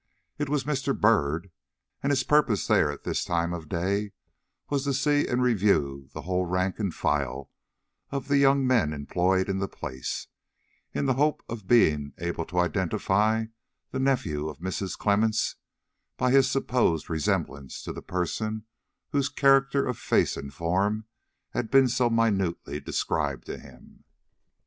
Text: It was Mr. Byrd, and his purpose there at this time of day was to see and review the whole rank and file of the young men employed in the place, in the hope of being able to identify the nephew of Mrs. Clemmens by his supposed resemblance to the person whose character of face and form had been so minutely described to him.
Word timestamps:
It 0.39 0.49
was 0.49 0.63
Mr. 0.63 0.99
Byrd, 0.99 1.51
and 2.01 2.11
his 2.11 2.23
purpose 2.23 2.65
there 2.65 2.91
at 2.91 3.03
this 3.03 3.23
time 3.23 3.53
of 3.53 3.69
day 3.69 4.13
was 4.67 4.83
to 4.85 4.95
see 4.95 5.27
and 5.27 5.43
review 5.43 6.09
the 6.11 6.23
whole 6.23 6.47
rank 6.47 6.79
and 6.79 6.91
file 6.91 7.51
of 8.09 8.27
the 8.27 8.39
young 8.39 8.65
men 8.65 8.93
employed 8.93 9.47
in 9.47 9.59
the 9.59 9.67
place, 9.67 10.25
in 10.91 11.05
the 11.05 11.13
hope 11.13 11.43
of 11.47 11.67
being 11.67 12.13
able 12.17 12.45
to 12.45 12.57
identify 12.57 13.45
the 13.91 13.99
nephew 13.99 14.49
of 14.49 14.57
Mrs. 14.57 14.97
Clemmens 14.97 15.57
by 16.17 16.31
his 16.31 16.49
supposed 16.49 17.07
resemblance 17.07 17.83
to 17.83 17.93
the 17.93 18.01
person 18.01 18.65
whose 19.11 19.29
character 19.29 19.85
of 19.85 19.99
face 19.99 20.35
and 20.35 20.51
form 20.51 21.05
had 21.51 21.69
been 21.69 21.87
so 21.87 22.09
minutely 22.09 22.79
described 22.79 23.45
to 23.45 23.59
him. 23.59 24.03